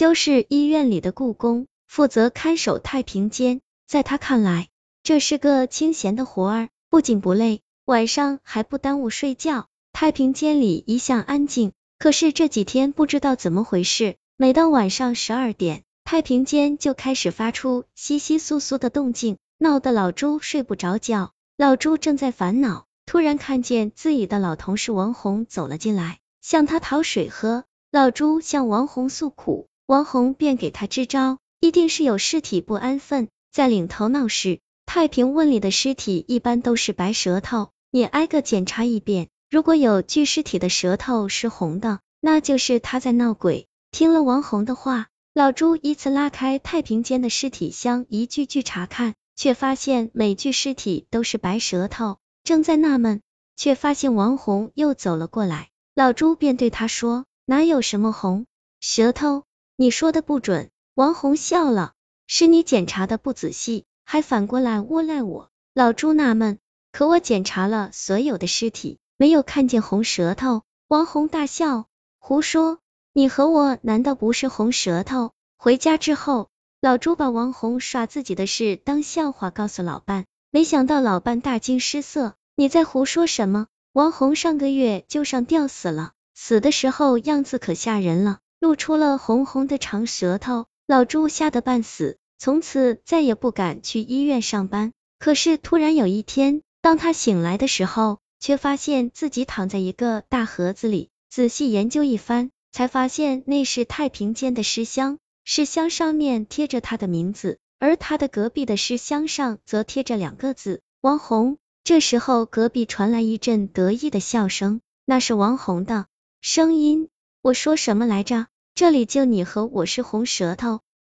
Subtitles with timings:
[0.00, 3.60] 就是医院里的雇工，负责看守太平间。
[3.86, 4.70] 在他看来，
[5.02, 9.66] 这是个清闲的活儿，不仅不累，晚上还不耽误睡觉。
[9.92, 21.32] 太平间里一向安静，可是这几天不知道怎么回事，每到晚上十二点，太平间就开始发出窸窸窣窣的动静，闹得老朱睡不着觉。
[21.58, 27.64] 老朱正在烦恼，突然看见自己的老同事王红走了进来，向他讨水喝。
[27.92, 34.60] 老朱向王红诉苦，王红便给他支招，一定是有尸体不安分，在领头闹事。
[34.86, 39.30] 太平问里的尸体一般都是白舌头，你挨个检查一遍。
[39.50, 43.66] 如果有具尸体的舌头是红的，那就是他在闹鬼。
[43.90, 52.18] 听了王红的话，老朱依次拉开太平间的尸体箱，一具具查看，却发现每具尸体都是白舌头。
[52.44, 53.22] 正在纳闷，
[53.56, 55.70] 却发现王红又走了过来。
[55.96, 58.46] 老朱便对他说：“哪有什么红
[58.78, 59.42] 舌头？
[59.80, 61.94] 你说的不准。”王红笑了
[62.28, 66.58] ：“是你检查的不仔细，还反过来诬赖我。”老朱纳闷
[66.92, 71.86] ：“可我检查了所有的尸体。”没有看见红舌头，王红大笑，
[72.18, 72.78] 胡说，
[73.14, 75.32] 你和我难道不是红舌头？
[75.56, 76.50] 回家之后，
[76.82, 83.66] 老朱把王红耍自己的事当笑话告诉老伴，没想到老伴大惊失色，你在胡说什么？
[83.94, 94.92] 王红上个月就上吊死了，死的时候样子可吓人了，露出了红红的长舌头，老朱吓得半死，从此再也不敢去医院上班。
[95.18, 111.56] 可是突然有一天，当他醒来的时候，却发现自己躺在一个大盒子里，仔细研究一番，才发现那是太平间的尸箱，尸箱上面贴着他的名字，而他的隔壁的尸箱上则贴着两个字王红。
[111.82, 116.06] 这时候，隔壁传来一阵得意的笑声，那是王红的
[116.42, 117.08] 声音。
[117.42, 118.48] 我说什么来着？
[118.74, 120.80] 这里就你和我是红舌头，